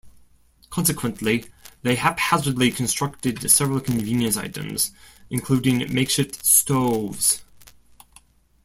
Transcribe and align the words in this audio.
Consequently, 0.71 1.45
they 1.83 1.93
haphazardly 1.93 2.71
constructed 2.71 3.51
several 3.51 3.79
convenience 3.79 4.35
items, 4.35 4.93
including 5.29 5.93
makeshift 5.93 6.43
stoves. 6.43 7.43